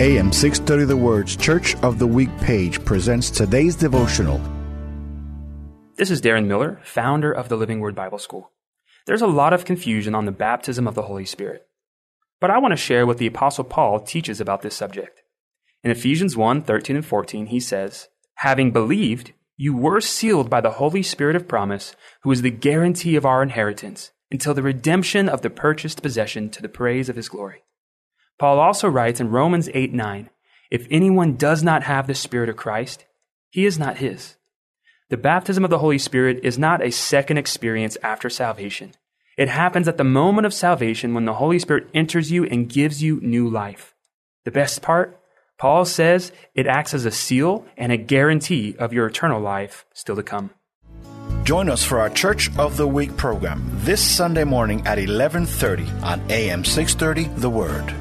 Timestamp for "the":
0.86-0.96, 1.98-2.06, 7.50-7.56, 10.24-10.32, 10.94-11.02, 13.18-13.26, 20.62-20.70, 22.40-22.50, 24.54-24.62, 25.42-25.50, 26.62-26.70, 32.06-32.14, 35.10-35.18, 35.68-35.80, 39.98-40.04, 41.26-41.34, 44.46-44.50, 52.78-52.88, 57.38-57.50